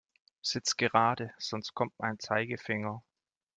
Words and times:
Sitz 0.41 0.77
gerade, 0.77 1.31
sonst 1.37 1.75
kommt 1.75 1.93
mein 1.99 2.17
Zeigefinger. 2.17 3.03